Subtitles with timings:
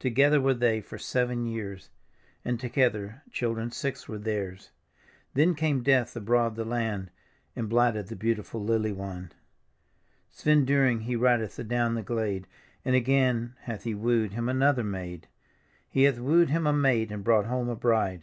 [0.00, 1.88] Together were they for seven years.
[2.44, 4.72] And together children six were theirs;
[5.34, 7.12] Then came Death abroad through the land.
[7.54, 9.36] And blighted the beautiful lily wand.
[10.32, 12.48] Svend Dyring he ndcth adown the glade.
[12.84, 15.28] And again hath he wooed him another maid.
[15.88, 18.22] He hath wooed him a maid and brought home a bride.